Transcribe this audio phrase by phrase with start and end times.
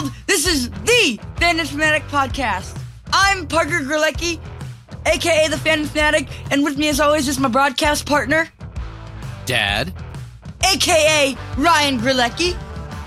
[0.00, 0.12] world.
[0.26, 2.78] This is the Fan Fanatic podcast.
[3.12, 4.40] I'm Parker Grelecki,
[5.06, 8.48] aka the Fan Fanatic, and with me, as always, is my broadcast partner,
[9.46, 9.92] Dad,
[10.64, 12.56] aka Ryan Grelecki.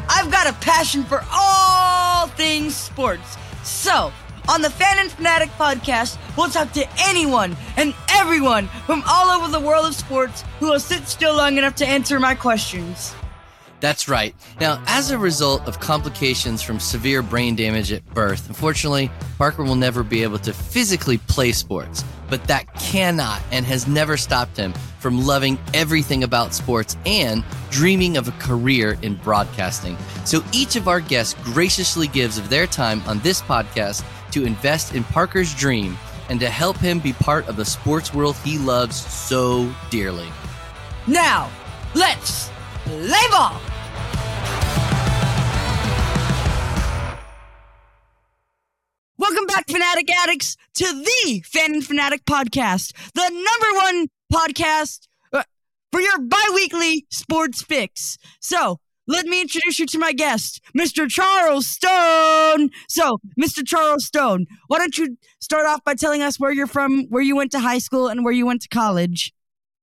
[0.09, 3.37] I've got a passion for all things sports.
[3.63, 4.11] So,
[4.49, 9.49] on the Fan in Fanatic podcast, we'll talk to anyone and everyone from all over
[9.49, 13.15] the world of sports who will sit still long enough to answer my questions.
[13.83, 14.33] That's right.
[14.61, 19.75] Now, as a result of complications from severe brain damage at birth, unfortunately, Parker will
[19.75, 22.01] never be able to physically play sports.
[22.29, 28.15] But that cannot and has never stopped him from loving everything about sports and dreaming
[28.15, 29.97] of a career in broadcasting.
[30.23, 34.95] So each of our guests graciously gives of their time on this podcast to invest
[34.95, 35.97] in Parker's dream
[36.29, 40.29] and to help him be part of the sports world he loves so dearly.
[41.05, 41.51] Now,
[41.93, 42.49] let's
[42.85, 43.59] play ball!
[49.53, 55.43] Back, Fanatic Addicts, to the Fan in Fanatic podcast, the number one podcast uh,
[55.91, 58.17] for your bi weekly sports fix.
[58.39, 61.07] So, let me introduce you to my guest, Mr.
[61.07, 62.71] Charles Stone.
[62.89, 63.63] So, Mr.
[63.63, 67.35] Charles Stone, why don't you start off by telling us where you're from, where you
[67.35, 69.33] went to high school, and where you went to college?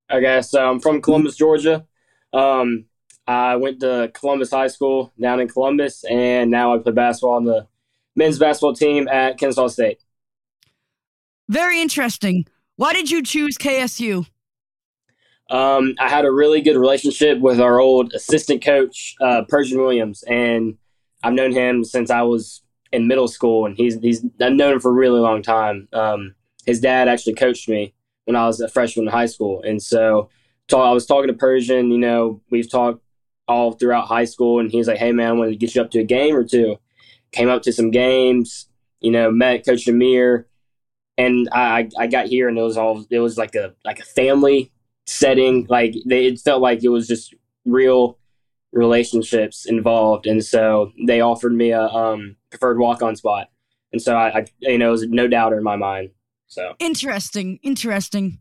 [0.09, 1.85] I guess I'm from Columbus, Georgia.
[2.33, 2.87] Um,
[3.25, 7.45] I went to Columbus High School down in Columbus, and now I play basketball in
[7.45, 7.67] the
[8.15, 9.99] men's basketball team at Kennesaw State.
[11.49, 12.45] Very interesting.
[12.77, 14.25] Why did you choose KSU?
[15.49, 20.23] Um, I had a really good relationship with our old assistant coach, uh, Pershin Williams,
[20.23, 20.77] and
[21.23, 22.61] I've known him since I was
[22.93, 25.89] in middle school, and he's he's I've known him for a really long time.
[25.91, 27.93] Um, his dad actually coached me
[28.25, 30.29] when I was a freshman in high school, and so
[30.69, 31.91] talk, I was talking to Pershin.
[31.91, 33.03] You know, we've talked
[33.47, 35.91] all throughout high school, and he's like, "Hey man, I wanted to get you up
[35.91, 36.77] to a game or two.
[37.31, 38.67] Came up to some games.
[38.99, 40.47] You know, met Coach Amir,
[41.17, 44.05] and I I got here, and it was all it was like a like a
[44.05, 44.71] family
[45.05, 45.65] setting.
[45.69, 47.33] Like they, it felt like it was just
[47.65, 48.17] real
[48.71, 53.49] relationships involved, and so they offered me a um, preferred walk on spot,
[53.91, 56.11] and so I, I you know it was no doubter in my mind.
[56.47, 57.59] So Interesting.
[57.63, 58.39] Interesting.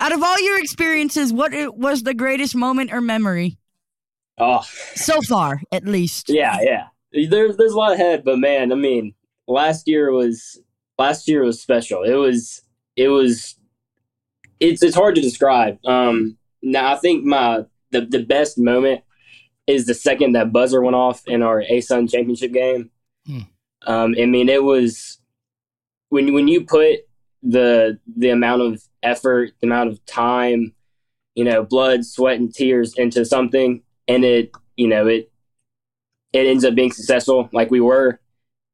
[0.00, 3.58] Out of all your experiences, what was the greatest moment or memory
[4.38, 4.62] oh
[4.94, 6.28] so far, at least?
[6.28, 6.86] yeah yeah
[7.24, 9.14] there's there's a lot ahead, but man, I mean
[9.46, 10.60] last year was
[10.98, 12.02] last year was special.
[12.02, 12.62] It was
[12.96, 13.56] it was
[14.60, 15.78] it's it's hard to describe.
[15.84, 19.02] Um, now I think my the the best moment
[19.66, 22.90] is the second that buzzer went off in our ASUN championship game.
[23.26, 23.40] Hmm.
[23.86, 25.18] Um, I mean, it was
[26.08, 27.00] when when you put
[27.42, 30.74] the the amount of effort, the amount of time,
[31.34, 35.30] you know, blood, sweat, and tears into something, and it you know it
[36.32, 38.20] it ends up being successful like we were.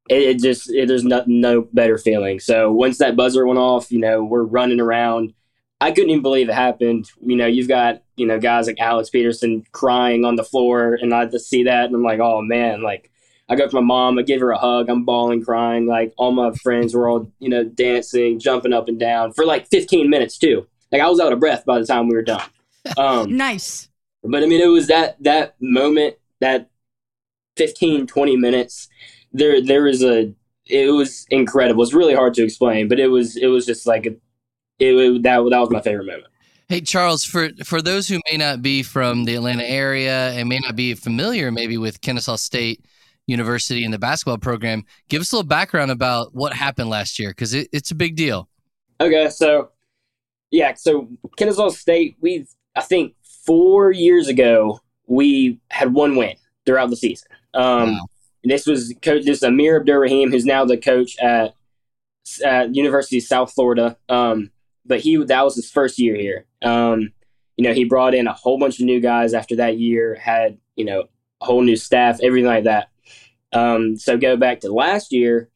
[0.08, 2.40] It, it just it, there's no no better feeling.
[2.40, 5.34] So once that buzzer went off, you know, we're running around.
[5.80, 7.10] I couldn't even believe it happened.
[7.20, 11.12] You know, you've got you know guys like Alex Peterson crying on the floor, and
[11.14, 13.10] I just see that, and I'm like, oh man, like
[13.48, 15.86] I go to my mom, I give her a hug, I'm bawling, crying.
[15.86, 19.68] Like all my friends were all you know dancing, jumping up and down for like
[19.68, 20.66] 15 minutes too.
[20.90, 22.42] Like I was out of breath by the time we were done.
[22.98, 23.88] Um, Nice.
[24.24, 26.68] but I mean, it was that that moment, that
[27.56, 28.88] 15, 20 minutes.
[29.32, 30.32] There, there was a.
[30.66, 31.82] It was incredible.
[31.82, 33.36] It's really hard to explain, but it was.
[33.36, 34.10] It was just like a,
[34.78, 36.26] it, it that that was my favorite moment.
[36.68, 40.58] Hey Charles, for for those who may not be from the Atlanta area and may
[40.58, 42.84] not be familiar maybe with Kennesaw State
[43.26, 47.30] University and the basketball program, give us a little background about what happened last year
[47.30, 48.48] because it, it's a big deal.
[49.00, 49.70] Okay, so
[50.50, 56.90] yeah, so Kennesaw State, we I think four years ago we had one win throughout
[56.90, 57.28] the season.
[57.54, 58.06] Um, Wow.
[58.44, 61.54] This was coach, this Amir Abdur-Rahim, who's now the coach at,
[62.44, 63.96] at University of South Florida.
[64.08, 64.50] Um,
[64.84, 66.46] but he that was his first year here.
[66.62, 67.12] Um,
[67.56, 70.58] you know, he brought in a whole bunch of new guys after that year, had
[70.74, 71.04] you know
[71.40, 72.88] a whole new staff, everything like that.
[73.52, 75.48] Um, so go back to last year,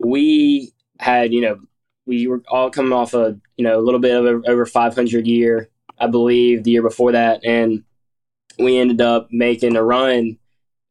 [0.00, 1.60] we had you know
[2.06, 5.26] we were all coming off a you know a little bit of a, over 500
[5.26, 5.68] year,
[5.98, 7.84] I believe, the year before that, and
[8.58, 10.38] we ended up making a run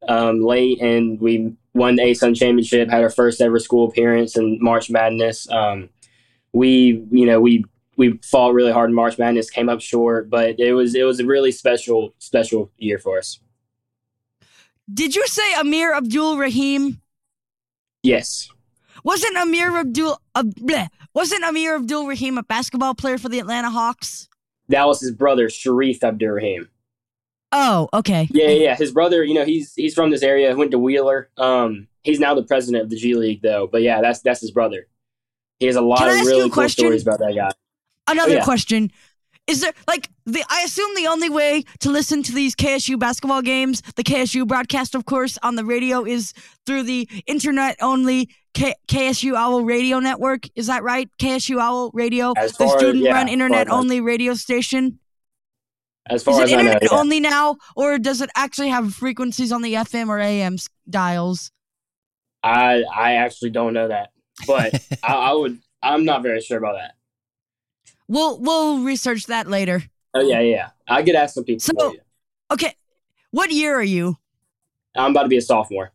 [0.07, 4.57] um, late, and we won the ASUN championship, had our first ever school appearance in
[4.61, 5.49] March Madness.
[5.49, 5.89] Um,
[6.53, 7.65] we you know we
[7.97, 11.19] we fought really hard in March Madness, came up short, but it was it was
[11.19, 13.39] a really special special year for us.
[14.93, 17.01] Did you say Amir Abdul Rahim?
[18.03, 18.49] Yes.
[19.03, 23.69] Wasn't Amir Abdul uh, bleh, wasn't Amir Abdul Rahim a basketball player for the Atlanta
[23.69, 24.29] Hawks?
[24.69, 26.69] That was his brother, Shareef Abdur-Rahim.
[27.57, 28.27] Oh, okay.
[28.31, 28.75] Yeah, yeah.
[28.75, 30.53] His brother, you know, he's he's from this area.
[30.55, 31.29] Went to Wheeler.
[31.37, 33.67] Um, he's now the president of the G League, though.
[33.71, 34.87] But yeah, that's that's his brother.
[35.59, 36.83] He has a lot of really cool question?
[36.85, 37.51] stories about that guy.
[38.11, 38.43] Another Oh, yeah.
[38.43, 38.91] question.
[39.47, 43.41] Is there like the I assume the only way to listen to these KSU basketball
[43.43, 46.33] games, the KSU broadcast of course on the radio is
[46.65, 50.47] through the internet only K- KSU Owl Radio Network.
[50.55, 51.09] Is that right?
[51.19, 52.47] KSU Owl Radio, the
[52.77, 54.99] student-run as internet far as I- only radio station.
[56.07, 56.97] As Is far it as I know, internet yeah.
[56.97, 60.57] only now or does it actually have frequencies on the FM or AM
[60.89, 61.51] dials?
[62.43, 64.11] I I actually don't know that,
[64.45, 64.73] but
[65.03, 65.59] I, I would.
[65.81, 66.95] I'm not very sure about that.
[68.07, 69.83] We'll we'll research that later.
[70.13, 70.55] Oh yeah, yeah.
[70.55, 70.69] yeah.
[70.87, 71.61] I get ask some people.
[71.61, 71.95] So-.
[72.51, 72.75] Okay.
[73.31, 74.17] What year are you?
[74.95, 75.91] I'm about to be a sophomore.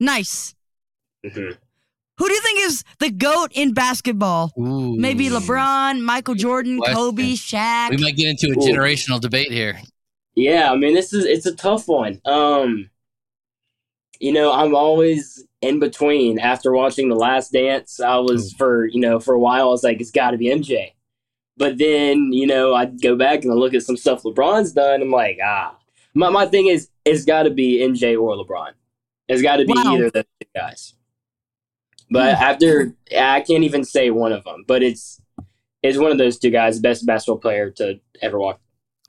[0.00, 0.54] Nice.
[1.24, 1.50] hmm
[2.18, 4.52] Who do you think is the GOAT in basketball?
[4.58, 4.96] Ooh.
[4.96, 6.96] Maybe LeBron, Michael Jordan, question.
[6.96, 7.90] Kobe, Shaq.
[7.90, 8.66] We might get into a Ooh.
[8.68, 9.80] generational debate here.
[10.34, 12.20] Yeah, I mean, this is it's a tough one.
[12.24, 12.90] Um,
[14.20, 16.38] you know, I'm always in between.
[16.38, 18.56] After watching The Last Dance, I was Ooh.
[18.56, 19.62] for you know for a while.
[19.68, 20.92] I was like, it's got to be MJ.
[21.56, 25.02] But then you know, I'd go back and I look at some stuff LeBron's done.
[25.02, 25.76] I'm like, ah,
[26.14, 28.72] my my thing is, it's got to be MJ or LeBron.
[29.28, 29.94] It's got to be Wow.
[29.94, 30.94] either of those two guys.
[32.10, 32.42] But hmm.
[32.42, 34.64] after, I can't even say one of them.
[34.66, 35.20] But it's
[35.82, 38.60] it's one of those two guys, the best basketball player to ever walk.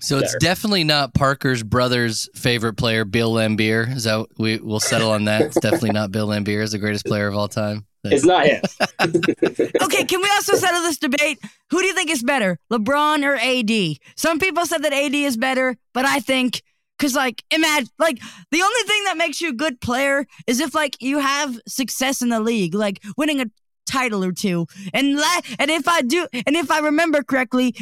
[0.01, 0.39] So it's Better.
[0.39, 3.95] definitely not Parker's brother's favorite player, Bill Laimbeer.
[3.95, 5.41] Is that we will settle on that?
[5.41, 7.85] It's definitely not Bill Laimbeer is the greatest player of all time.
[8.05, 8.61] It's not him.
[9.01, 11.37] okay, can we also settle this debate?
[11.69, 13.97] Who do you think is better, LeBron or AD?
[14.15, 16.61] Some people said that AD is better, but I think
[16.99, 18.19] because like imagine like
[18.51, 22.21] the only thing that makes you a good player is if like you have success
[22.21, 23.45] in the league, like winning a
[23.87, 24.67] title or two.
[24.93, 27.73] And la- and if I do, and if I remember correctly,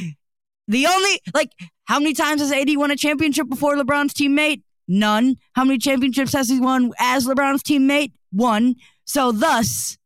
[0.68, 1.52] the only like
[1.86, 4.62] how many times has AD won a championship before LeBron's teammate?
[4.88, 5.36] None.
[5.54, 8.12] How many championships has he won as LeBron's teammate?
[8.32, 8.76] One.
[9.06, 9.98] So thus,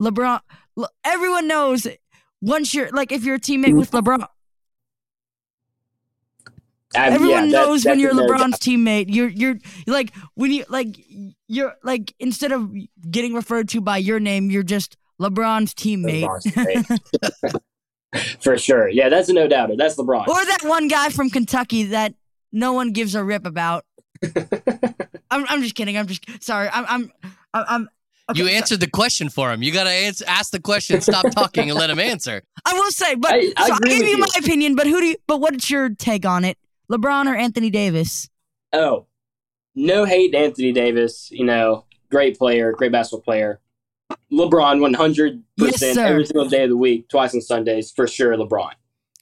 [0.00, 0.40] LeBron.
[0.76, 1.86] Le- everyone knows
[2.42, 4.26] once you're like if you're a teammate with LeBron.
[6.96, 8.60] I- Everyone yeah, that- knows when you're LeBron's doubt.
[8.60, 9.06] teammate.
[9.08, 9.56] You're you're
[9.86, 10.96] like when you like
[11.48, 12.70] you're like instead of
[13.10, 16.24] getting referred to by your name, you're just LeBron's teammate.
[16.24, 17.60] LeBron's teammate.
[18.40, 18.88] For sure.
[18.88, 19.76] Yeah, that's a no doubter.
[19.76, 20.26] That's LeBron.
[20.28, 22.14] Or that one guy from Kentucky that
[22.52, 23.84] no one gives a rip about.
[25.30, 25.98] I'm, I'm just kidding.
[25.98, 26.68] I'm just sorry.
[26.72, 27.12] I'm I'm
[27.52, 27.64] I'm.
[27.68, 27.88] I'm
[28.30, 29.62] okay, you so- answered the question for him.
[29.62, 32.42] You got to answer, ask the question, stop talking, and let him answer.
[32.64, 34.18] I will say, but I- I so I gave you you.
[34.18, 34.74] my opinion.
[34.76, 35.16] But who do you?
[35.26, 36.56] But what's your take on it?
[36.90, 38.28] LeBron or Anthony Davis?
[38.72, 39.06] oh,
[39.74, 41.28] no hate to Anthony Davis.
[41.30, 43.60] You know, great player, great basketball player.
[44.32, 48.70] LeBron, 100% Yes, every single day of the week, twice on Sundays, for sure, LeBron.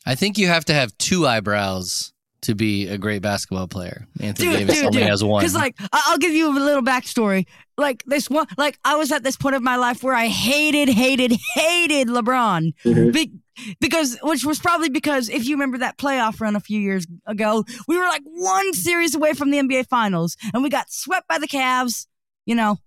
[0.06, 2.12] I think you have to have two eyebrows
[2.42, 4.06] to be a great basketball player.
[4.20, 5.08] Anthony Dude, Davis dude, only dude.
[5.08, 5.40] has one.
[5.40, 7.46] Because like I- I'll give you a little backstory.
[7.78, 10.88] Like this one, like I was at this point of my life where I hated,
[10.90, 12.74] hated, hated LeBron.
[12.84, 13.12] Mhm.
[13.12, 13.32] Be-
[13.80, 17.64] because which was probably because if you remember that playoff run a few years ago,
[17.88, 21.38] we were like one series away from the NBA Finals, and we got swept by
[21.38, 22.06] the Cavs.
[22.46, 22.78] You know,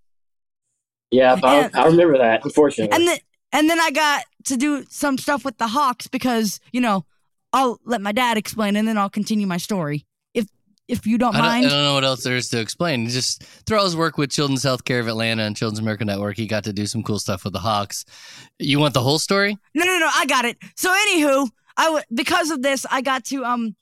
[1.11, 2.95] Yeah, I, And- I remember that, unfortunately.
[2.95, 3.17] and then
[3.51, 7.05] and then I got to do some stuff with the Hawks because you know
[7.53, 10.05] I'll let my dad explain, and then I'll continue my story
[10.87, 13.07] if you don't I don't, I don't know what else there is to explain.
[13.09, 16.47] Just through all his work with Children's Healthcare of Atlanta and Children's Miracle Network, he
[16.47, 18.05] got to do some cool stuff with the Hawks.
[18.59, 19.57] You want the whole story?
[19.73, 20.09] No, no, no.
[20.15, 20.57] I got it.
[20.75, 23.75] So, anywho, I w- because of this, I got to um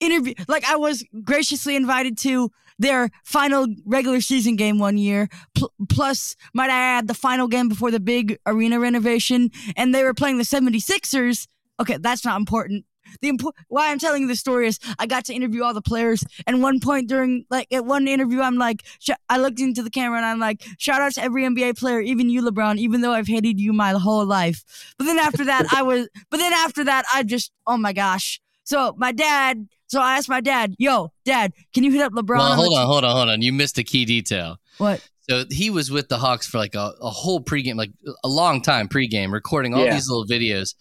[0.00, 0.34] interview.
[0.48, 5.28] Like, I was graciously invited to their final regular season game one year.
[5.54, 10.04] Pl- plus, might I add, the final game before the big arena renovation, and they
[10.04, 11.48] were playing the 76ers.
[11.80, 12.84] Okay, that's not important.
[13.20, 15.82] The impo- why I'm telling you this story is I got to interview all the
[15.82, 19.82] players, and one point during like at one interview, I'm like, sh- I looked into
[19.82, 23.00] the camera and I'm like, shout out to every NBA player, even you, LeBron, even
[23.00, 24.64] though I've hated you my whole life.
[24.98, 28.40] But then after that, I was, but then after that, I just, oh my gosh.
[28.64, 32.36] So my dad, so I asked my dad, yo, dad, can you hit up LeBron?
[32.38, 33.40] well, hold on, hold on, hold on.
[33.42, 34.58] You missed a key detail.
[34.76, 35.06] What?
[35.30, 37.90] So he was with the Hawks for like a, a whole pregame, like
[38.24, 39.94] a long time pregame, recording all Yeah.
[39.94, 40.74] these little videos.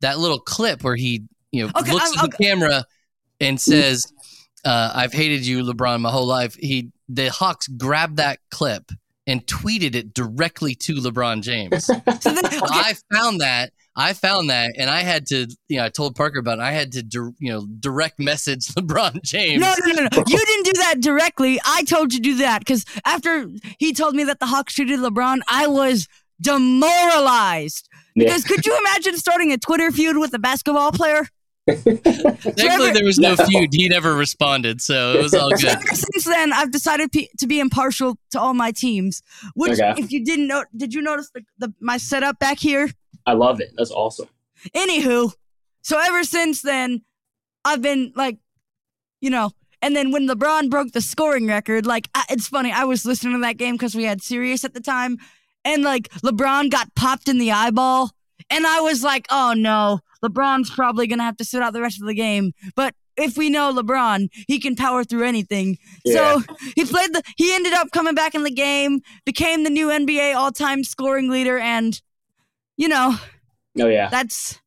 [0.00, 2.84] That little clip where he, you know, Okay, looks I'm- at the camera
[3.40, 4.04] and says,
[4.64, 8.90] uh, "I've hated you, LeBron, my whole life." He, the Hawks grabbed that clip
[9.26, 11.84] and tweeted it directly to LeBron James.
[12.20, 13.72] So then, okay, I found that.
[13.94, 16.62] I found that, and I had to, you know, I told Parker about it.
[16.62, 19.60] I had to, dir- you know, direct message LeBron James.
[19.60, 20.24] No, no, no, no.
[20.26, 21.60] You didn't do that directly.
[21.62, 23.46] I told you to do that because after
[23.78, 26.08] he told me that the Hawks treated LeBron, I was
[26.40, 27.88] demoralized.
[28.14, 28.24] Yeah.
[28.26, 31.26] Because could you imagine starting a Twitter feud with a basketball player?
[31.66, 33.70] Thankfully, there was no, no, feud.
[33.72, 35.78] He never responded, so it was all good.
[35.88, 39.22] Since then, I've decided p- to be impartial to all my teams.
[39.54, 39.94] Which, okay.
[39.96, 42.90] if you didn't know, did you notice the, the my setup back here?
[43.26, 43.72] I love it.
[43.76, 44.28] That's awesome.
[44.74, 45.32] Anywho,
[45.82, 47.02] so ever since then,
[47.64, 48.38] I've been like,
[49.20, 52.72] you know, and then when LeBron broke the scoring record, like I, it's funny.
[52.72, 55.18] I was listening to that game because we had Sirius at the time,
[55.64, 58.10] and like LeBron got popped in the eyeball,
[58.50, 62.00] and I was like, oh no, LeBron's probably gonna have to sit out the rest
[62.00, 62.52] of the game.
[62.74, 65.78] But if we know LeBron, he can power through anything.
[66.04, 66.14] Yeah.
[66.14, 67.22] So he played the.
[67.36, 71.58] He ended up coming back in the game, became the new NBA all-time scoring leader,
[71.58, 72.00] and
[72.76, 73.16] you know,
[73.80, 74.60] oh yeah, that's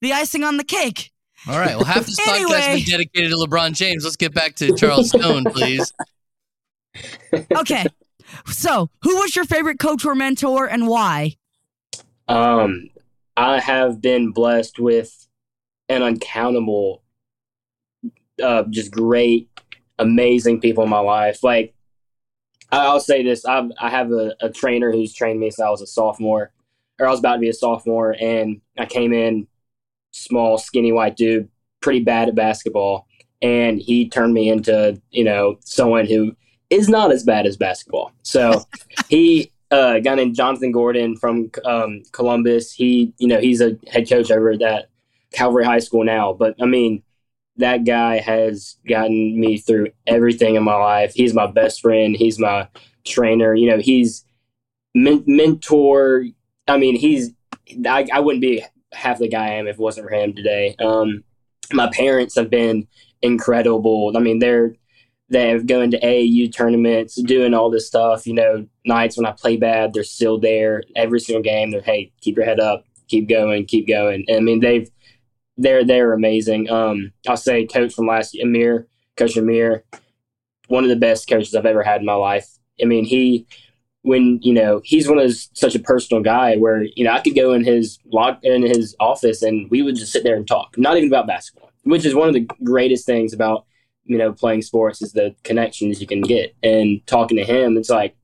[0.00, 1.10] the icing on the cake.
[1.48, 1.76] All right.
[1.76, 2.50] Well, half this anyway.
[2.50, 4.04] podcast has been dedicated to LeBron James.
[4.04, 5.92] Let's get back to Charles Stone, please.
[7.56, 7.86] okay.
[8.46, 11.36] So, who was your favorite coach or mentor, and why?
[12.26, 12.90] Um,
[13.38, 15.28] I have been blessed with
[15.88, 17.04] an uncountable,
[18.42, 19.48] uh, just great,
[19.96, 21.44] amazing people in my life.
[21.44, 21.72] Like,
[22.72, 25.82] I'll say this: I've, I have a, a trainer who's trained me since I was
[25.82, 26.50] a sophomore,
[26.98, 29.46] or I was about to be a sophomore, and I came in
[30.10, 31.48] small, skinny white dude,
[31.80, 33.06] pretty bad at basketball,
[33.40, 36.34] and he turned me into you know someone who
[36.70, 38.10] is not as bad as basketball.
[38.24, 38.64] So
[39.08, 42.72] he a guy named Jonathan Gordon from um, Columbus.
[42.72, 44.88] He, you know, he's a head coach over at
[45.32, 46.32] Calvary High School now.
[46.32, 47.02] But I mean,
[47.56, 51.12] that guy has gotten me through everything in my life.
[51.14, 52.16] He's my best friend.
[52.16, 52.68] He's my
[53.04, 53.54] trainer.
[53.54, 54.24] You know, he's
[54.94, 56.24] men- mentor.
[56.66, 57.30] I mean, he's.
[57.86, 60.74] I, I wouldn't be half the guy I am if it wasn't for him today.
[60.78, 61.24] Um,
[61.72, 62.86] my parents have been
[63.20, 64.12] incredible.
[64.16, 64.74] I mean, they're
[65.30, 68.26] they have going to AAU tournaments, doing all this stuff.
[68.26, 71.70] You know, nights when I play bad, they're still there every single game.
[71.70, 74.24] They're hey, keep your head up, keep going, keep going.
[74.28, 74.90] And, I mean, they've
[75.56, 76.70] they're they're amazing.
[76.70, 79.84] Um, I'll say coach from last year, Amir, Coach Amir,
[80.68, 82.48] one of the best coaches I've ever had in my life.
[82.82, 83.46] I mean, he
[84.02, 87.20] when you know he's one of those such a personal guy where you know I
[87.20, 90.46] could go in his log in his office and we would just sit there and
[90.46, 93.66] talk, not even about basketball, which is one of the greatest things about
[94.08, 96.56] you know, playing sports is the connections you can get.
[96.62, 98.16] And talking to him, it's like,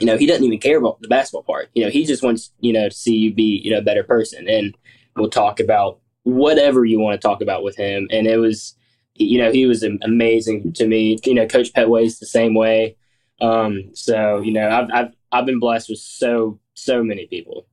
[0.00, 1.70] you know, he doesn't even care about the basketball part.
[1.74, 4.02] You know, he just wants, you know, to see you be, you know, a better
[4.02, 4.48] person.
[4.48, 4.74] And
[5.16, 8.08] we'll talk about whatever you want to talk about with him.
[8.10, 8.74] And it was,
[9.14, 11.18] you know, he was amazing to me.
[11.24, 12.96] You know, Coach Pettway's the same way.
[13.40, 17.66] Um, so, you know, I've, I've, I've been blessed with so, so many people.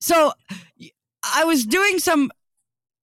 [0.00, 0.32] So
[1.22, 2.30] I was doing some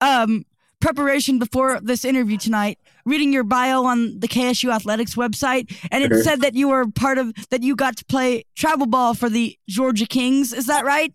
[0.00, 0.44] um,
[0.80, 2.78] preparation before this interview tonight,
[3.10, 7.18] reading your bio on the KSU Athletics website, and it said that you were part
[7.18, 10.52] of that you got to play travel ball for the Georgia Kings.
[10.52, 11.12] Is that right?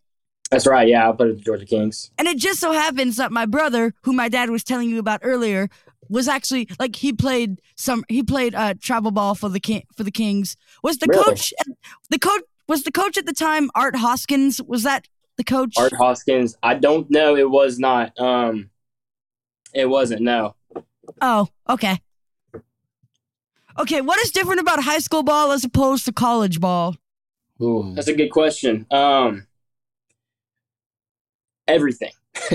[0.52, 0.88] That's right.
[0.88, 2.12] Yeah, I played the Georgia Kings.
[2.18, 5.22] And it just so happens that my brother, who my dad was telling you about
[5.24, 5.70] earlier,
[6.10, 10.04] was actually like he played some he played uh travel ball for the king for
[10.04, 10.56] the Kings.
[10.84, 11.24] Was the really?
[11.24, 11.54] coach
[12.10, 14.62] the coach was the coach at the time Art Hoskins?
[14.62, 15.74] Was that the coach?
[15.78, 16.56] Art Hoskins.
[16.62, 17.36] I don't know.
[17.36, 18.18] It was not.
[18.20, 18.70] Um
[19.74, 20.22] it wasn't.
[20.22, 20.56] No.
[21.22, 22.00] Oh, okay.
[23.78, 26.96] Okay, what is different about high school ball as opposed to college ball?
[27.62, 27.94] Ooh.
[27.94, 28.86] That's a good question.
[28.90, 29.48] Um,
[31.68, 32.12] everything.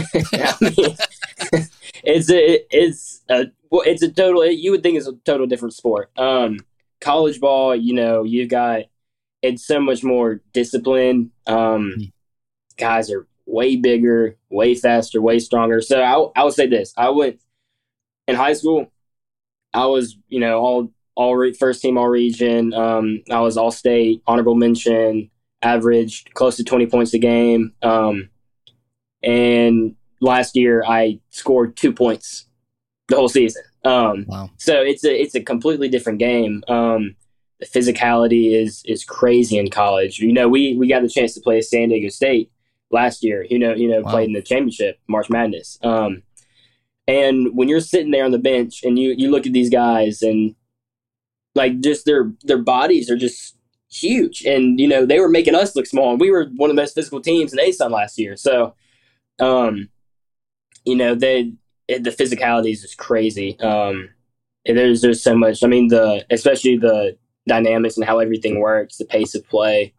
[2.04, 4.46] it's a it's a well, it's a total.
[4.46, 6.10] You would think it's a total different sport.
[6.18, 6.58] Um,
[7.00, 8.82] college ball, you know, you've got
[9.42, 11.30] it's so much more discipline.
[11.46, 12.12] Um, mm.
[12.76, 15.80] guys are way bigger, way faster, way stronger.
[15.80, 17.40] So I, I would say this: I went
[18.30, 18.90] in high school.
[19.72, 22.72] I was, you know, all all re- first team all region.
[22.72, 25.30] Um, I was all state, honorable mention,
[25.62, 27.72] averaged close to twenty points a game.
[27.82, 28.30] Um,
[29.22, 32.46] and last year I scored two points
[33.08, 33.62] the whole season.
[33.84, 34.50] Um, wow.
[34.56, 36.62] So it's a it's a completely different game.
[36.68, 37.16] Um,
[37.58, 40.18] the physicality is is crazy in college.
[40.18, 42.50] You know, we we got the chance to play San Diego State
[42.90, 43.46] last year.
[43.48, 44.10] You know, you know, wow.
[44.10, 45.78] played in the championship, March Madness.
[45.82, 46.22] Um,
[47.10, 50.22] and when you're sitting there on the bench and you you look at these guys
[50.22, 50.54] and
[51.56, 53.56] like just their their bodies are just
[53.90, 56.76] huge, and you know they were making us look small, and we were one of
[56.76, 58.36] the most physical teams in ASUN last year.
[58.36, 58.74] So,
[59.40, 59.88] um,
[60.84, 61.52] you know, they
[61.88, 63.58] the physicality is just crazy.
[63.58, 64.10] Um,
[64.64, 65.64] there's there's so much.
[65.64, 69.94] I mean, the especially the dynamics and how everything works, the pace of play.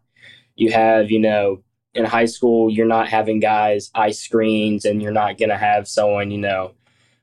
[0.56, 1.62] You have, you know,
[1.94, 5.88] in high school, you're not having guys ice screens and you're not going to have
[5.88, 6.74] someone, you know,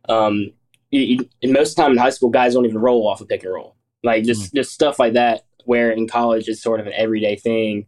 [0.09, 0.53] um,
[0.91, 3.27] you, you, most of the time in high school, guys don't even roll off a
[3.27, 3.77] pick and roll.
[4.03, 4.57] Like just, mm-hmm.
[4.57, 7.87] just stuff like that, where in college it's sort of an everyday thing,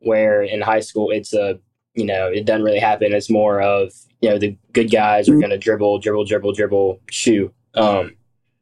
[0.00, 1.58] where in high school it's a,
[1.94, 3.12] you know, it doesn't really happen.
[3.12, 3.92] It's more of
[4.24, 7.54] you know the good guys are going to dribble, dribble, dribble, dribble, shoot.
[7.74, 8.16] Um,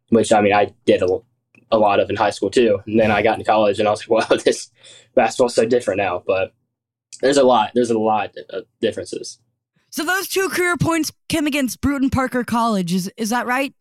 [0.09, 1.19] which I mean, I did a,
[1.71, 2.81] a lot of in high school too.
[2.87, 4.71] And then I got into college, and I was like, wow, this
[5.15, 6.23] basketball's so different now.
[6.27, 6.53] But
[7.21, 7.71] there's a lot.
[7.75, 9.39] There's a lot of differences.
[9.93, 12.95] So those two career points came against Brewton Parker College.
[12.95, 13.75] Is is that right?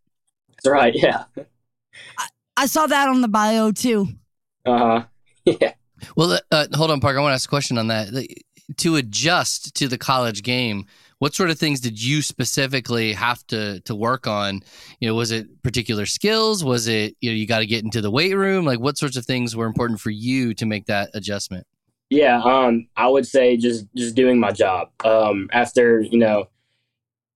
[0.50, 0.94] That's right.
[0.94, 1.24] Yeah.
[2.18, 2.28] I,
[2.58, 4.08] I saw that on the bio too.
[4.66, 5.04] Uh huh.
[5.60, 5.74] Yeah.
[6.16, 7.18] Well, uh, hold on, Parker.
[7.18, 8.10] I want to ask a question on that.
[8.78, 10.86] To adjust to the college game,
[11.18, 14.62] what sort of things did you specifically have to to work on?
[15.00, 16.64] You know, was it particular skills?
[16.64, 18.66] Was it you know you got to get into the weight room?
[18.66, 21.66] Like, what sorts of things were important for you to make that adjustment?
[22.12, 24.90] Yeah, um, I would say just just doing my job.
[25.06, 26.50] Um, after you know,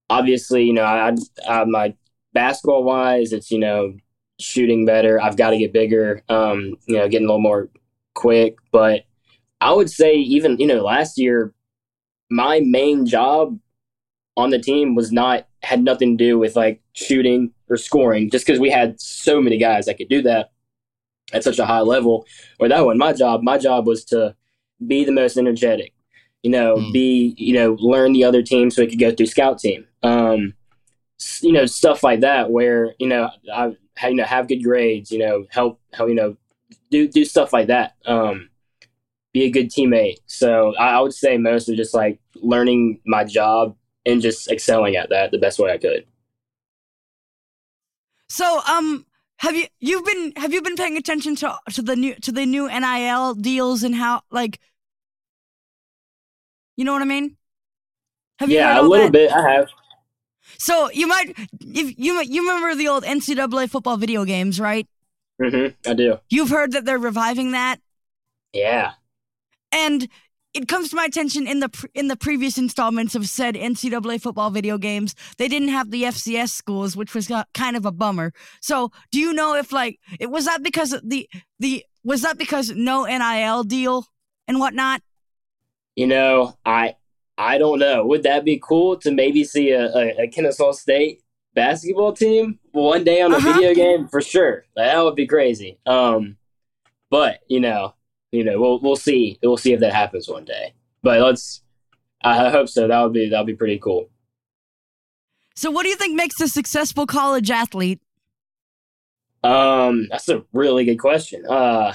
[0.09, 1.15] obviously, you know, I,
[1.47, 1.95] I my
[2.33, 3.95] basketball wise, it's you know
[4.37, 5.19] shooting better.
[5.21, 6.21] I've got to get bigger.
[6.27, 7.69] Um, you know, getting a little more
[8.15, 8.57] quick.
[8.73, 9.05] But
[9.61, 11.53] I would say even you know last year,
[12.29, 13.57] my main job
[14.35, 18.45] on the team was not had nothing to do with like shooting or scoring, just
[18.45, 20.51] because we had so many guys that could do that
[21.31, 22.25] at such a high level.
[22.59, 23.41] Or that wasn't my job.
[23.41, 24.35] My job was to
[24.85, 25.93] be the most energetic.
[26.43, 26.93] You know, mm.
[26.93, 29.85] be you know learn the other team so we could go through scout team.
[30.03, 30.53] Um,
[31.41, 33.73] you know stuff like that where you know I
[34.07, 35.11] you know have good grades.
[35.11, 36.37] You know help help you know
[36.91, 37.95] do do stuff like that.
[38.05, 38.49] Um,
[39.33, 40.17] be a good teammate.
[40.27, 45.09] So I, I would say mostly just like learning my job and just excelling at
[45.09, 46.05] that the best way I could.
[48.29, 49.05] So um
[49.37, 52.45] have you you've been have you been paying attention to to the new to the
[52.45, 54.59] new NIL deals and how like
[56.77, 57.37] you know what I mean?
[58.39, 59.11] Have you yeah, a little that?
[59.11, 59.31] bit.
[59.31, 59.69] I have.
[60.57, 64.87] So you might if you you remember the old NCAA football video games, right?
[65.41, 65.89] Mm-hmm.
[65.89, 66.19] I do.
[66.29, 67.79] You've heard that they're reviving that.
[68.53, 68.93] Yeah.
[69.71, 70.07] And
[70.55, 74.21] it comes to my attention in the pre- in the previous installments of said NCAA
[74.21, 78.31] football video games, they didn't have the FCS schools, which was kind of a bummer.
[78.61, 82.69] So, do you know if like it was that because the the was that because
[82.71, 84.07] no NIL deal
[84.47, 85.01] and whatnot?
[85.95, 86.95] You know, I
[87.37, 88.05] I don't know.
[88.05, 91.21] Would that be cool to maybe see a, a, a Kennesaw State
[91.53, 93.53] basketball team one day on a uh-huh.
[93.53, 94.65] video game for sure?
[94.77, 95.79] That would be crazy.
[95.85, 96.37] Um,
[97.09, 97.93] but you know,
[98.35, 99.39] you know, we'll we'll see.
[99.41, 100.73] We'll see if that happens one day.
[101.01, 101.61] But let's.
[102.23, 102.87] I hope so.
[102.87, 104.09] That would be that would be pretty cool.
[105.55, 108.01] So, what do you think makes a successful college athlete?
[109.43, 111.45] Um, that's a really good question.
[111.45, 111.93] Uh,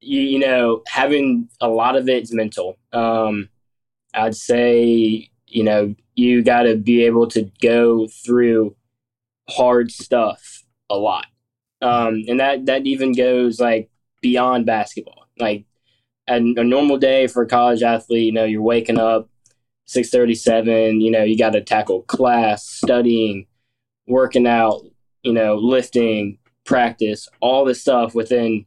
[0.00, 2.78] you, you know, having a lot of it is mental.
[2.92, 3.50] Um,
[4.14, 8.74] I'd say, you know, you got to be able to go through
[9.48, 11.26] hard stuff a lot.
[11.82, 15.26] Um, and that, that even goes like beyond basketball.
[15.38, 15.66] Like
[16.28, 19.28] a, a normal day for a college athlete, you know, you're waking up
[19.86, 23.46] 637, you know, you got to tackle class, studying,
[24.06, 24.82] working out,
[25.22, 28.66] you know, lifting, practice, all this stuff within,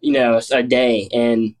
[0.00, 1.08] you know, a day.
[1.12, 1.54] And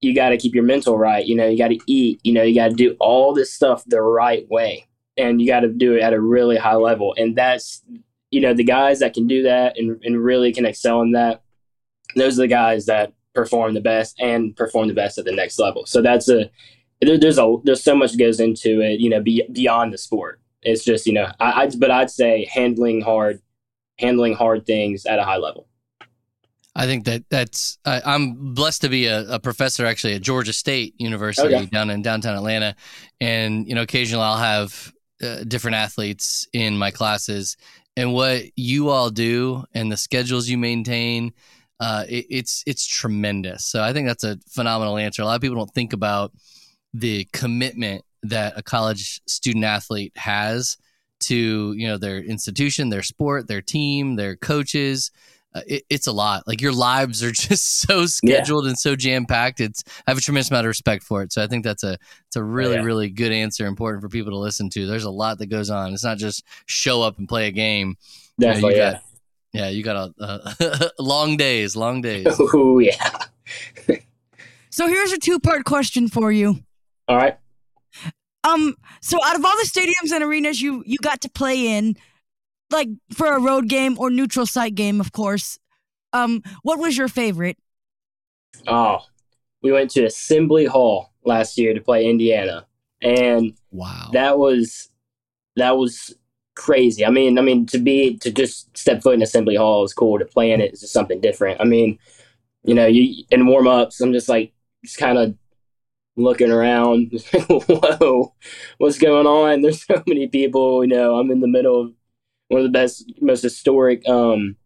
[0.00, 1.24] you got to keep your mental right.
[1.24, 3.84] You know, you got to eat, you know, you got to do all this stuff
[3.86, 4.86] the right way.
[5.16, 7.14] And you got to do it at a really high level.
[7.16, 7.82] And that's,
[8.30, 11.42] you know, the guys that can do that and, and really can excel in that,
[12.16, 15.58] those are the guys that perform the best and perform the best at the next
[15.58, 15.86] level.
[15.86, 16.50] So that's a
[17.00, 20.40] there, there's a there's so much goes into it, you know, be, beyond the sport.
[20.62, 23.40] It's just you know, I, I but I'd say handling hard,
[23.98, 25.66] handling hard things at a high level.
[26.76, 30.52] I think that that's I, am blessed to be a, a, professor actually at Georgia
[30.52, 31.66] State University okay.
[31.66, 32.76] down in downtown Atlanta,
[33.20, 37.56] and you know occasionally I'll have uh, different athletes in my classes,
[37.96, 41.32] and what you all do and the schedules you maintain
[41.80, 43.64] uh, it, it's it's tremendous.
[43.64, 45.22] So I think that's a phenomenal answer.
[45.22, 46.32] A lot of people don't think about
[46.92, 50.76] the commitment that a college student athlete has
[51.20, 55.10] to you know their institution, their sport, their team, their coaches.
[55.52, 56.46] Uh, it, it's a lot.
[56.46, 58.70] Like your lives are just so scheduled yeah.
[58.70, 59.60] and so jam packed.
[59.60, 61.32] It's I have a tremendous amount of respect for it.
[61.32, 62.82] So I think that's a it's a really yeah.
[62.82, 64.86] really good answer, important for people to listen to.
[64.86, 65.94] There's a lot that goes on.
[65.94, 67.96] It's not just show up and play a game.
[68.38, 69.02] Definitely, you, know, you got,
[69.52, 70.24] yeah, you got a,
[70.60, 72.26] uh, long days, long days.
[72.54, 73.10] Oh yeah.
[74.70, 76.60] so here's a two-part question for you.
[77.08, 77.36] All right.
[78.44, 78.76] Um.
[79.00, 81.96] So out of all the stadiums and arenas you you got to play in,
[82.70, 85.58] like for a road game or neutral site game, of course,
[86.12, 87.58] um, what was your favorite?
[88.66, 89.00] Oh,
[89.62, 92.66] we went to Assembly Hall last year to play Indiana,
[93.02, 94.90] and wow, that was
[95.56, 96.14] that was
[96.60, 97.06] crazy.
[97.06, 100.18] I mean, I mean to be to just step foot in Assembly Hall is cool.
[100.18, 101.58] To play in it is just something different.
[101.58, 101.98] I mean,
[102.64, 104.52] you know, you in warm ups, I'm just like
[104.84, 105.34] just kind of
[106.16, 107.12] looking around.
[107.48, 108.34] Whoa,
[108.76, 109.62] what's going on?
[109.62, 110.84] There's so many people.
[110.84, 111.94] You know, I'm in the middle of
[112.48, 114.56] one of the best, most historic um,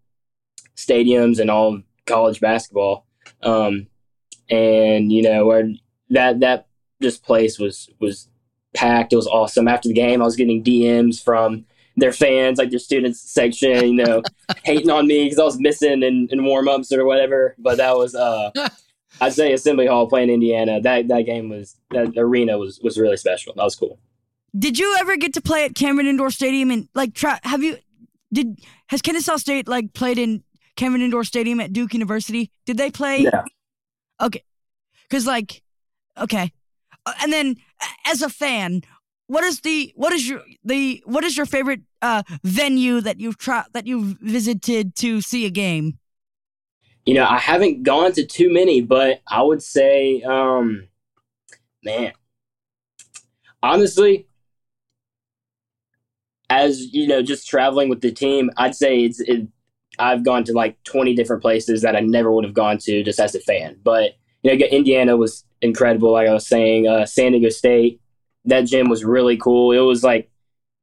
[0.77, 3.07] stadiums in all college basketball.
[3.45, 3.87] Um,
[4.51, 5.71] and you know, where
[6.11, 6.67] that that
[7.01, 8.29] just place was was
[8.75, 9.13] packed.
[9.13, 9.69] It was awesome.
[9.69, 14.05] After the game, I was getting DMs from their fans, like their students section, you
[14.05, 14.23] know,
[14.65, 17.55] hating on me because I was missing in, in warm ups or whatever.
[17.59, 18.51] But that was, uh,
[19.21, 20.81] I'd say Assembly Hall playing Indiana.
[20.81, 23.55] That that game was that arena was was really special.
[23.55, 23.99] That was cool.
[24.57, 27.39] Did you ever get to play at Cameron Indoor Stadium and like try?
[27.43, 27.79] Have you?
[28.33, 30.43] Did has Kennesaw State like played in
[30.77, 32.51] Cameron Indoor Stadium at Duke University?
[32.67, 33.19] Did they play?
[33.19, 33.45] Yeah.
[34.21, 34.43] Okay,
[35.09, 35.63] because like,
[36.19, 36.53] okay,
[37.07, 37.57] uh, and then
[38.07, 38.83] as a fan,
[39.27, 43.39] what is the what is your the what is your favorite uh venue that you've
[43.39, 45.99] tried that you've visited to see a game?
[47.07, 50.89] You know, I haven't gone to too many, but I would say, um,
[51.83, 52.13] man,
[53.63, 54.27] honestly,
[56.49, 59.47] as you know, just traveling with the team, I'd say it's it,
[59.99, 63.21] I've gone to like 20 different places that I never would have gone to just
[63.21, 63.79] as a fan.
[63.83, 66.13] But you know, Indiana was incredible.
[66.13, 68.01] Like I was saying, uh, San Diego State,
[68.45, 69.73] that gym was really cool.
[69.73, 70.31] It was like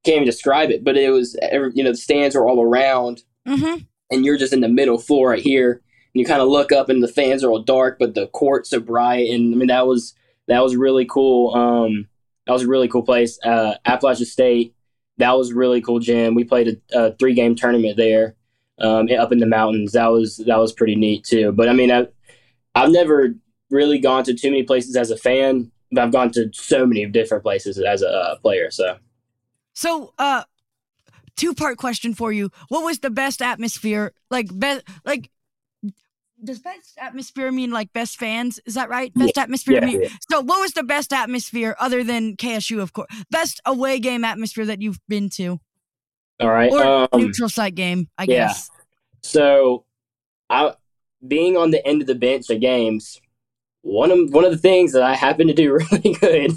[0.03, 1.37] can't even describe it, but it was
[1.73, 3.83] you know the stands were all around, mm-hmm.
[4.09, 5.81] and you're just in the middle floor right here.
[6.13, 8.69] And you kind of look up, and the fans are all dark, but the court's
[8.69, 9.29] so bright.
[9.29, 10.13] And I mean that was
[10.47, 11.55] that was really cool.
[11.55, 12.07] Um,
[12.47, 13.39] that was a really cool place.
[13.43, 14.75] Uh, Appalachian State,
[15.17, 16.35] that was a really cool gym.
[16.35, 18.35] We played a, a three game tournament there,
[18.79, 19.93] um, up in the mountains.
[19.93, 21.51] That was that was pretty neat too.
[21.51, 22.07] But I mean, I,
[22.75, 23.35] I've never
[23.69, 27.43] really gone to too many places as a fan, I've gone to so many different
[27.43, 28.71] places as a uh, player.
[28.71, 28.97] So.
[29.73, 30.43] So, uh,
[31.35, 32.49] two part question for you.
[32.69, 34.13] What was the best atmosphere?
[34.29, 35.29] Like, best, like,
[36.43, 38.59] does best atmosphere mean like best fans?
[38.65, 39.13] Is that right?
[39.13, 39.75] Best yeah, atmosphere.
[39.75, 40.09] Yeah, mean, yeah.
[40.29, 43.07] So, what was the best atmosphere other than KSU, of course?
[43.29, 45.59] Best away game atmosphere that you've been to?
[46.39, 46.71] All right.
[46.71, 48.47] Or um, neutral site game, I yeah.
[48.47, 48.69] guess.
[49.21, 49.85] So,
[50.49, 50.73] I
[51.25, 53.21] being on the end of the bench at games,
[53.81, 56.51] one of one of the things that I happen to do really good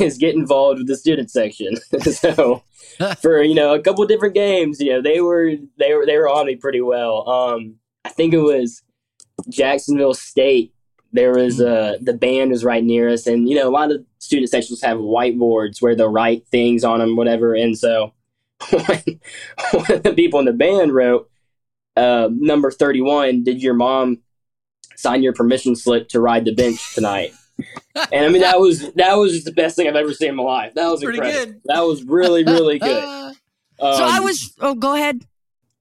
[0.00, 1.76] is get involved with the student section.
[2.00, 2.62] so
[3.20, 6.28] for you know a couple different games, you know they were they were they were
[6.28, 7.28] on me pretty well.
[7.28, 8.82] Um, I think it was
[9.48, 10.72] Jacksonville State.
[11.12, 14.04] There was uh the band was right near us, and you know a lot of
[14.18, 17.54] student sections have whiteboards where they'll write things on them, whatever.
[17.54, 18.12] And so
[18.70, 19.20] when
[19.72, 21.30] one of the people in the band wrote
[21.96, 24.23] uh, number thirty one, did your mom
[24.96, 27.32] sign your permission slip to ride the bench tonight.
[28.12, 30.36] and I mean that was that was just the best thing I've ever seen in
[30.36, 30.74] my life.
[30.74, 31.52] That was Pretty incredible.
[31.52, 31.60] good.
[31.66, 33.04] That was really really good.
[33.80, 34.54] Uh, Um, so I was.
[34.60, 35.26] Oh, go ahead.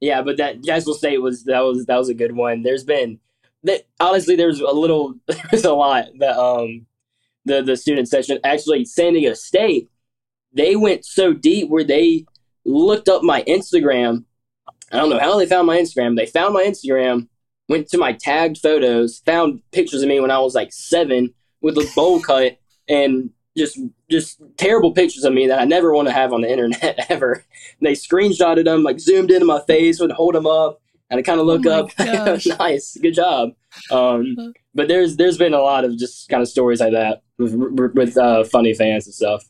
[0.01, 2.63] yeah, but that Jacksonville State was that was that was a good one.
[2.63, 3.19] There's been
[3.63, 5.13] that honestly there's a little
[5.51, 6.87] there's a lot that um
[7.45, 9.89] the the student section actually San Diego State
[10.53, 12.25] they went so deep where they
[12.65, 14.25] looked up my Instagram.
[14.91, 16.15] I don't know how they found my Instagram.
[16.15, 17.27] They found my Instagram,
[17.69, 21.77] went to my tagged photos, found pictures of me when I was like seven with
[21.77, 22.57] a bowl cut
[22.89, 26.51] and just just terrible pictures of me that I never want to have on the
[26.51, 27.45] internet ever.
[27.79, 31.21] And they screenshotted them, like zoomed into my face, would hold them up, and I
[31.23, 31.91] kind of look Oh up.
[32.59, 33.51] nice, good job.
[33.91, 37.53] Um, but there's there's been a lot of just kind of stories like that with,
[37.53, 39.43] with uh, funny fans and stuff.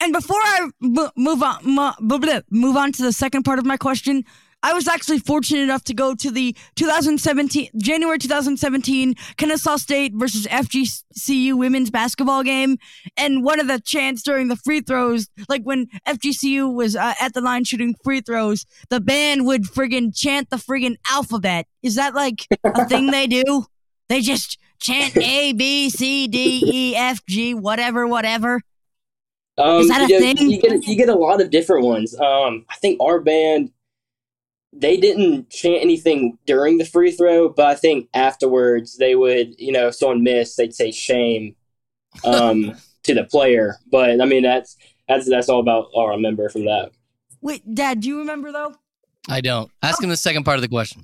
[0.00, 3.58] And before I m- move on, m- blah, blah, move on to the second part
[3.58, 4.24] of my question,
[4.62, 10.46] I was actually fortunate enough to go to the 2017 January 2017 Kennesaw State versus
[10.46, 12.78] FGCU women's basketball game,
[13.16, 17.34] and one of the chants during the free throws, like when FGCU was uh, at
[17.34, 21.66] the line shooting free throws, the band would friggin' chant the friggin' alphabet.
[21.82, 23.66] Is that like a thing they do?
[24.08, 28.62] They just chant A B C D E F G whatever whatever.
[29.58, 30.50] Um, Is that a you, know, thing?
[30.50, 32.18] you get you get a lot of different ones.
[32.18, 33.70] Um, I think our band
[34.72, 39.72] they didn't chant anything during the free throw, but I think afterwards they would, you
[39.72, 41.56] know, if someone missed, they'd say shame
[42.24, 42.74] um,
[43.04, 43.76] to the player.
[43.90, 44.76] But I mean, that's
[45.08, 46.90] that's that's all about all I remember from that.
[47.40, 48.74] Wait, Dad, do you remember though?
[49.28, 49.70] I don't.
[49.82, 51.02] Ask him the second part of the question.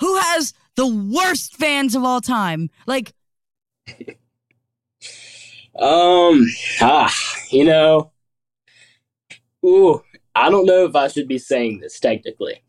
[0.00, 2.70] Who has the worst fans of all time?
[2.86, 3.12] Like,
[5.76, 6.46] Um,
[6.80, 7.12] ah,
[7.50, 8.12] you know,
[9.66, 10.02] ooh,
[10.34, 12.62] I don't know if I should be saying this technically,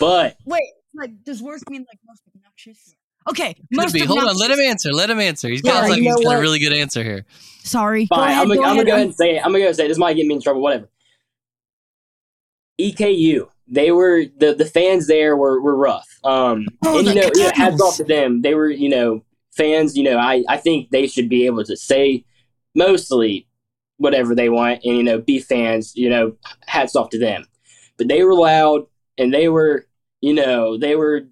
[0.00, 0.62] but wait,
[0.94, 2.94] like, does worst mean like most obnoxious?
[3.28, 4.00] Okay, most be.
[4.00, 4.36] Hold on.
[4.36, 4.92] Let him answer.
[4.92, 5.48] Let him answer.
[5.48, 7.26] He's Yeah, got like you he's got a really good answer here.
[7.62, 8.42] Sorry, go Fine, ahead.
[8.42, 9.44] I'm, go gonna, I'm gonna go ahead and say it.
[9.44, 9.88] I'm gonna go say it.
[9.88, 10.62] this might get me in trouble.
[10.62, 10.88] Whatever.
[12.80, 16.08] EKU, they were the the fans there were were rough.
[16.24, 18.42] Um, Oh, and you know, know, hats off to them.
[18.42, 19.24] They were you know
[19.56, 19.96] fans.
[19.96, 22.24] You know, I I think they should be able to say
[22.74, 23.46] mostly
[23.96, 26.32] whatever they want and you know be fans you know
[26.66, 27.44] hats off to them
[27.96, 28.82] but they were loud
[29.18, 29.86] and they were
[30.20, 31.26] you know they were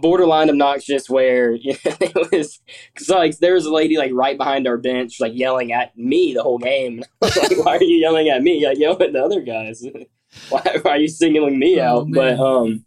[0.00, 2.60] borderline obnoxious where you know, it was
[2.96, 6.34] cause like there was a lady like right behind our bench like yelling at me
[6.34, 7.02] the whole game.
[7.22, 8.66] Like why are you yelling at me?
[8.66, 9.84] Like yell at the other guys.
[10.50, 12.08] Why, why are you singling me Oh, out?
[12.12, 12.40] but man.
[12.40, 12.84] um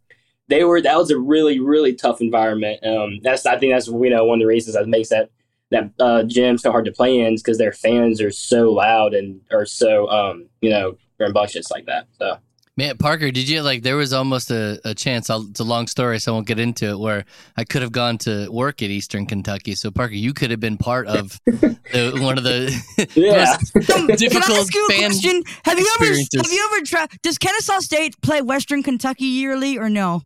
[0.49, 2.85] they were that was a really really tough environment.
[2.85, 5.31] Um that's i think that's you know one of the reasons that makes that
[5.71, 9.13] that uh gym so hard to play in is because their fans are so loud
[9.13, 12.37] and are so um you know rambunctious like that so
[12.79, 13.83] Man, Parker, did you like?
[13.83, 15.29] There was almost a, a chance.
[15.29, 16.97] I'll, it's a long story, so I won't get into it.
[16.97, 17.25] Where
[17.57, 19.75] I could have gone to work at Eastern Kentucky.
[19.75, 22.71] So Parker, you could have been part of the, one of the
[23.15, 23.57] Yeah.
[23.73, 25.09] most Can I difficult ask you a fan.
[25.09, 25.43] question?
[25.65, 27.09] Have you ever have you ever tried?
[27.21, 30.21] Does Kennesaw State play Western Kentucky yearly or no?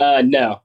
[0.00, 0.62] uh no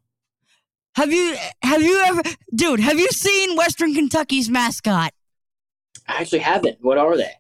[0.96, 2.24] Have you have you ever,
[2.56, 2.80] dude?
[2.80, 5.12] Have you seen Western Kentucky's mascot?
[6.08, 7.34] i actually haven't what are they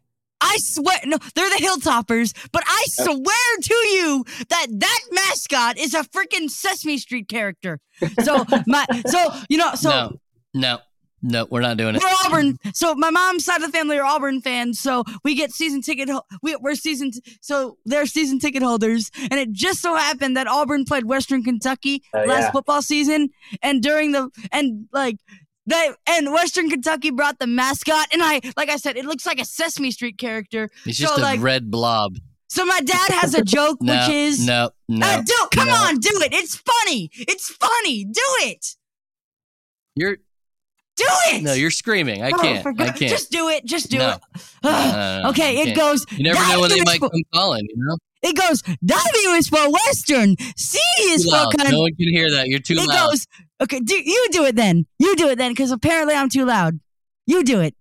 [0.48, 5.94] I swear, no, they're the Hilltoppers, but I swear to you that that mascot is
[5.94, 7.80] a freaking Sesame Street character.
[8.24, 10.20] So my, so you know, so no,
[10.54, 10.80] no,
[11.22, 12.02] no, we're not doing it.
[12.02, 12.58] we're Auburn.
[12.74, 14.80] So my mom's side of the family are Auburn fans.
[14.80, 16.10] So we get season ticket.
[16.42, 17.12] We, we're season.
[17.42, 22.04] So they're season ticket holders, and it just so happened that Auburn played Western Kentucky
[22.14, 22.52] Oh, last yeah.
[22.52, 23.30] football season,
[23.62, 25.18] and during the and like.
[25.68, 29.40] They, and Western Kentucky brought the mascot, and I, like I said, it looks like
[29.40, 30.70] a Sesame Street character.
[30.86, 32.16] It's So, just a like- red blob.
[32.50, 35.06] So my dad has a joke, No, which is, no, no.
[35.06, 35.74] uh, do come no.
[35.76, 36.34] on, do it.
[36.34, 37.10] It's funny.
[37.14, 38.06] It's funny.
[38.06, 38.66] Do it.
[39.96, 40.16] You're
[40.96, 41.44] Do it.
[41.44, 42.24] no, you're screaming.
[42.24, 42.66] I Oh, can't.
[42.66, 42.98] I can't.
[43.12, 43.66] Just do it.
[43.66, 44.18] Just do No.
[44.64, 45.26] it.
[45.28, 46.06] Okay, it goes.
[46.12, 47.66] You never know when they might come calling.
[47.68, 48.62] You know, It goes.
[48.62, 50.36] W is for Western.
[50.56, 51.54] C is for loud.
[51.56, 52.48] con- No one can hear that.
[52.48, 53.08] You're too It loud.
[53.08, 53.28] It goes.
[53.62, 54.86] Okay, do you do it then?
[55.00, 56.80] You do it then, because apparently I'm too loud.
[57.26, 57.76] You do it.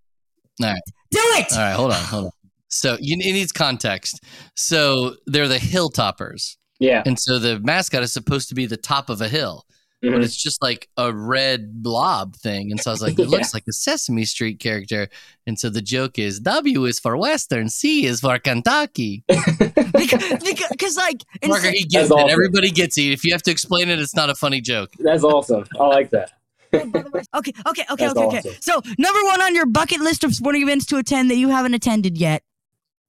[0.63, 0.81] All right.
[1.11, 1.53] Do it.
[1.53, 2.31] All right, hold on, hold on.
[2.69, 4.23] So you, it needs context.
[4.57, 9.09] So they're the Hilltoppers, yeah and so the mascot is supposed to be the top
[9.09, 9.65] of a hill,
[10.03, 10.25] but Mhm.
[10.25, 12.71] it's just like a red blob thing.
[12.71, 13.29] And so I was like, it Yeah.
[13.29, 15.09] looks like a Sesame Street character.
[15.47, 19.25] And so the joke is W is for Western, C is for Kentucky.
[19.29, 20.39] because,
[20.71, 22.15] because, like, in- Parker, he gets That's it.
[22.15, 22.31] awesome.
[22.31, 23.13] Everybody gets it.
[23.13, 24.91] If you have to explain it, it's not a funny joke.
[24.99, 26.33] that's awesome i like that
[26.75, 28.39] okay, okay, okay, okay, That's okay.
[28.39, 28.53] awesome.
[28.61, 31.73] So number one on your bucket list of sporting events to attend that you haven't
[31.75, 32.43] attended yet.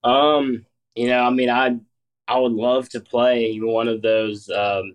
[0.04, 1.76] Um, you know, I mean, I
[2.30, 4.50] I would love to play one of those.
[4.50, 4.94] Um,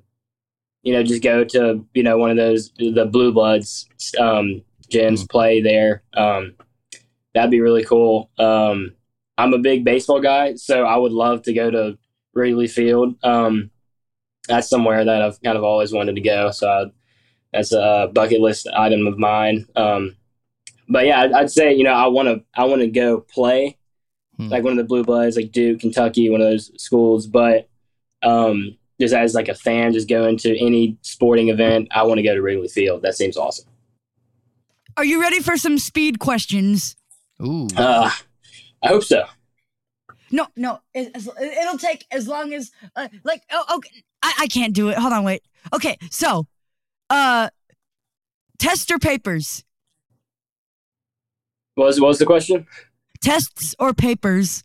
[0.82, 5.28] you know, just go to you know one of those the Blue Bloods um, gyms,
[5.28, 6.02] play there.
[6.14, 6.54] Um,
[7.34, 8.30] that'd be really cool.
[8.38, 8.94] Um,
[9.38, 11.98] I'm a big baseball guy, so I would love to go to
[12.34, 13.16] Wrigley Field.
[13.22, 13.70] Um,
[14.48, 16.50] that's somewhere that I've kind of always wanted to go.
[16.50, 16.84] So I,
[17.52, 19.66] that's a bucket list item of mine.
[19.76, 20.16] Um,
[20.88, 23.78] but yeah, I'd, I'd say you know I want to I want to go play
[24.36, 24.48] Hmm.
[24.48, 27.26] like one of the blue bloods, like Duke, Kentucky, one of those schools.
[27.26, 27.68] But
[28.22, 32.22] um, just as like a fan, just going to any sporting event, I want to
[32.22, 33.02] go to Wrigley Field.
[33.02, 33.66] That seems awesome.
[34.96, 36.94] Are you ready for some speed questions?
[37.44, 37.66] Ooh.
[37.76, 38.10] Uh,
[38.80, 39.24] I hope so.
[40.30, 40.78] No, no.
[40.94, 43.42] It, it'll take as long as uh, like.
[43.50, 44.04] Oh, okay.
[44.22, 44.98] I, I can't do it.
[44.98, 45.42] Hold on, wait.
[45.74, 46.46] Okay, so,
[47.10, 47.50] uh,
[48.60, 49.64] test or papers?
[51.74, 52.68] What was what was the question?
[53.20, 54.62] Tests or papers?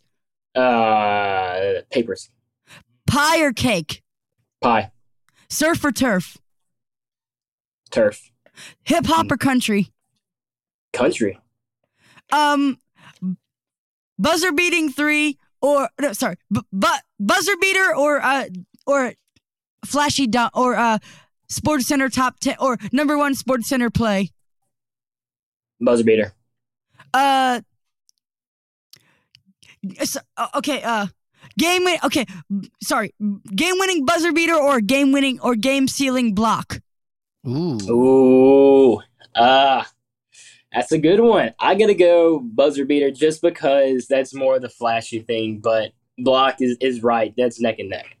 [0.54, 2.30] Uh, papers,
[3.08, 4.02] Pie or cake?
[4.60, 4.90] Pie,
[5.48, 6.36] Surf or turf?
[7.90, 8.30] turf,
[8.84, 9.88] Hip hop or country?
[10.92, 11.38] country,
[12.32, 12.78] Um,
[14.18, 16.86] buzzer beating three or no, sorry, bu- bu-
[17.20, 18.44] buzzer beater or uh
[18.86, 19.12] or
[19.86, 20.98] flashy dot or uh
[21.48, 24.30] Sports Center top ten or number one Sports Center play.
[25.80, 26.32] buzzer beater,
[27.14, 27.60] Uh,
[30.36, 30.82] uh, okay.
[30.82, 31.06] Uh,
[31.58, 31.98] game win.
[32.04, 32.24] Okay,
[32.82, 33.12] sorry.
[33.54, 36.80] Game winning buzzer beater or game winning or game sealing block.
[37.46, 37.78] Ooh.
[37.90, 39.00] Ooh,
[39.36, 39.90] ah,
[40.72, 41.54] that's a good one.
[41.58, 45.58] I gotta go buzzer beater just because that's more the flashy thing.
[45.58, 47.34] But block is is right.
[47.36, 48.16] That's neck and neck.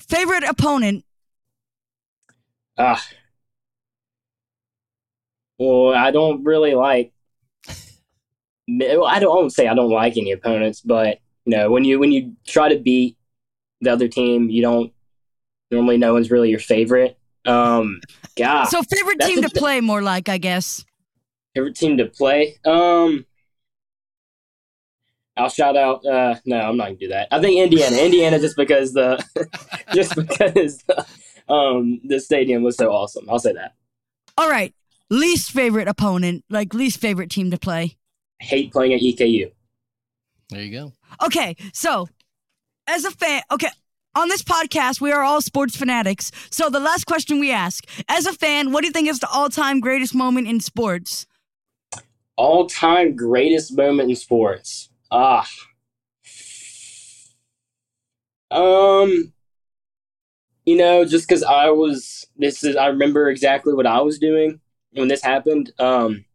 [0.00, 1.04] Favorite opponent.
[2.78, 3.04] Ah.
[5.58, 7.12] Well, I don't really like.
[8.68, 11.84] well, I don't, I won't say I don't like any opponents, but you know, when
[11.84, 13.16] you when you try to beat
[13.80, 14.92] the other team, you don't
[15.70, 17.18] normally no one's really your favorite.
[17.44, 18.00] Um,
[18.36, 20.84] God, So favorite team to play more like, I guess.
[21.54, 22.58] favorite team to play.
[22.64, 23.24] Um,
[25.36, 26.04] I'll shout out.
[26.04, 27.28] Uh, no, I'm not gonna do that.
[27.30, 29.22] I think Indiana, Indiana, just because the,
[29.94, 31.06] just because the,
[31.48, 33.28] um the stadium was so awesome.
[33.30, 33.74] I'll say that.
[34.36, 34.74] All right.
[35.08, 37.96] Least favorite opponent, like least favorite team to play.
[38.40, 39.52] hate playing at EKU.
[40.50, 40.92] There you go.
[41.24, 42.08] Okay, so
[42.86, 43.70] as a fan, okay,
[44.14, 46.30] on this podcast, we are all sports fanatics.
[46.50, 49.28] So the last question we ask, as a fan, what do you think is the
[49.28, 51.26] all-time greatest moment in sports?
[52.36, 54.90] All time greatest moment in sports.
[55.10, 55.48] Ah.
[58.50, 59.32] Um,
[60.64, 64.60] you know, just because I was, this is, I remember exactly what I was doing
[64.92, 65.72] when this happened.
[65.78, 66.25] Um,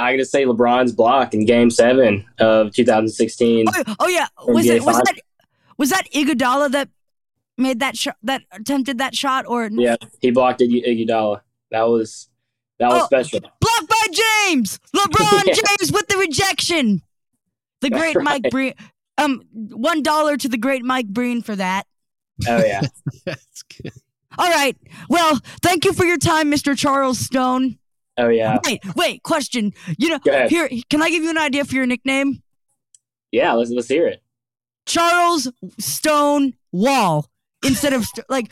[0.00, 3.66] I gotta say LeBron's block in Game Seven of 2016.
[3.68, 5.14] Oh, oh yeah, was it was that
[5.76, 6.88] was that Iguodala that
[7.58, 11.40] made that shot that attempted that shot or yeah he blocked Ig- Iguodala.
[11.70, 12.28] That was
[12.78, 13.40] that was Oh, special.
[13.40, 15.54] blocked by James LeBron Yeah.
[15.54, 17.02] James with the rejection.
[17.82, 18.24] The great Right.
[18.42, 18.74] Mike Breen.
[19.18, 21.84] Um, one dollar to the great Mike Breen for that.
[22.48, 22.80] Oh yeah,
[23.26, 23.92] That's good.
[24.38, 24.76] All right.
[25.10, 26.78] Well, thank you for your time, Mr.
[26.78, 27.78] Charles Stone.
[28.20, 29.22] Oh yeah, Wait, wait.
[29.22, 29.72] Question.
[29.98, 30.68] You know, here.
[30.88, 32.42] Can I give you an idea for your nickname?
[33.32, 33.52] yeah.
[33.52, 34.22] Let's let's hear it.
[34.86, 37.26] Charles Stone Wall
[37.64, 38.50] instead of st- like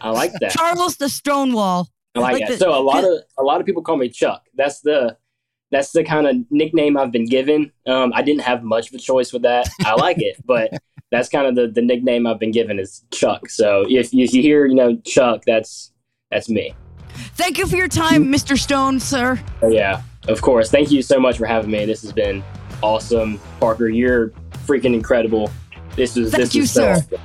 [0.00, 0.50] I like that.
[0.52, 1.88] Charles the Stonewall.
[2.14, 2.52] I like, like that.
[2.52, 4.46] the- so a lot of a lot of people call me Chuck.
[4.54, 5.16] That's the
[5.70, 7.70] that's the kind of nickname I've been given.
[7.86, 9.68] Um, I didn't have much of a choice with that.
[9.84, 10.70] I like it, but
[11.10, 13.50] that's kind of the, the nickname I've been given is Chuck.
[13.50, 15.92] So if, if you hear you know Chuck, that's
[16.30, 16.74] that's me.
[17.36, 18.58] Thank you for your time, Mr.
[18.58, 19.40] Stone, sir.
[19.62, 20.70] Oh, yeah, of course.
[20.70, 21.84] Thank you so much for having me.
[21.84, 22.42] This has been
[22.82, 23.88] awesome, Parker.
[23.88, 24.30] You're
[24.66, 25.50] freaking incredible.
[25.96, 26.92] This was Thank this you, so sir.
[26.92, 27.20] awesome.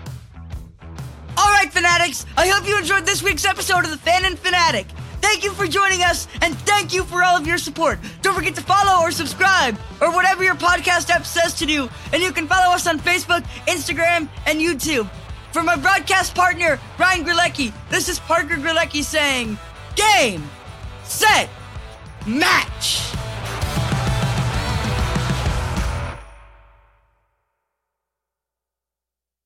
[1.37, 2.25] All right, fanatics.
[2.37, 4.87] I hope you enjoyed this week's episode of the Fan in Fanatic.
[5.21, 7.97] Thank you for joining us, and thank you for all of your support.
[8.21, 11.89] Don't forget to follow or subscribe, or whatever your podcast app says to do.
[12.11, 15.09] And you can follow us on Facebook, Instagram, and YouTube.
[15.53, 19.57] For my broadcast partner, Ryan Grelecki, this is Parker Grelecki saying,
[19.95, 20.49] Game,
[21.03, 21.49] Set,
[22.25, 23.13] Match!